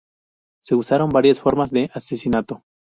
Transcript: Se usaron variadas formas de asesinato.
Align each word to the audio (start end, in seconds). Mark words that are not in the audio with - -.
Se 0.59 0.73
usaron 0.73 1.09
variadas 1.11 1.41
formas 1.41 1.69
de 1.69 1.91
asesinato. 1.93 2.63